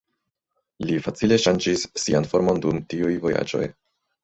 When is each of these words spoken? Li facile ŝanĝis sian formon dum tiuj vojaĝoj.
Li 0.89 0.95
facile 1.07 1.37
ŝanĝis 1.43 1.85
sian 2.05 2.29
formon 2.33 2.65
dum 2.65 2.83
tiuj 2.95 3.13
vojaĝoj. 3.29 3.65